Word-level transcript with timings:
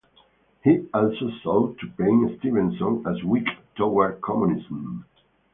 He 0.63 0.79
also 0.95 1.29
sought 1.43 1.77
to 1.77 1.87
paint 1.91 2.39
Stevenson 2.39 3.03
as 3.07 3.23
weak 3.23 3.45
toward 3.75 4.19
communism. 4.21 5.05